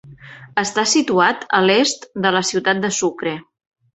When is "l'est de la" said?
1.67-2.43